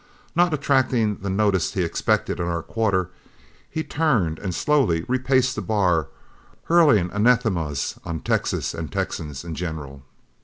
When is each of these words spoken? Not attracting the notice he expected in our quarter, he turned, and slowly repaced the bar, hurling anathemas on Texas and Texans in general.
Not 0.35 0.51
attracting 0.51 1.17
the 1.17 1.29
notice 1.29 1.75
he 1.75 1.83
expected 1.83 2.39
in 2.39 2.47
our 2.47 2.63
quarter, 2.63 3.11
he 3.69 3.83
turned, 3.83 4.39
and 4.39 4.55
slowly 4.55 5.03
repaced 5.07 5.53
the 5.55 5.61
bar, 5.61 6.07
hurling 6.63 7.11
anathemas 7.11 7.99
on 8.03 8.21
Texas 8.21 8.73
and 8.73 8.91
Texans 8.91 9.43
in 9.45 9.53
general. 9.53 10.01